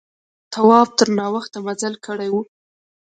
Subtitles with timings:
[0.53, 2.35] تواب تر ناوخته مزل کړی و.